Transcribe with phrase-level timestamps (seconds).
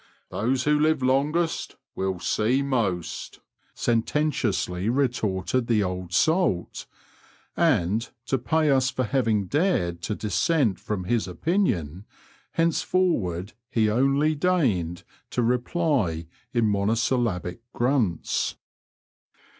[0.31, 3.39] "Those who live longest will see most,"
[3.75, 6.87] sententiously retorted the old salt,
[7.55, 12.05] and, to pay us for having dared to dissent from his opinion,
[12.53, 18.55] henceforward he only deigned to reply in monosyllabic grunts.